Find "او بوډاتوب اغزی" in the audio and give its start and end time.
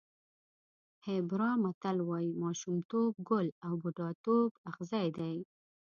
3.65-5.07